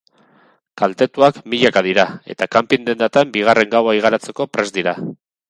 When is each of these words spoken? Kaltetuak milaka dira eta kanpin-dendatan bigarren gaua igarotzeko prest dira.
Kaltetuak 0.81 1.37
milaka 1.53 1.83
dira 1.87 2.05
eta 2.37 2.49
kanpin-dendatan 2.57 3.35
bigarren 3.37 3.71
gaua 3.77 3.95
igarotzeko 4.01 4.51
prest 4.57 4.81
dira. 4.81 4.99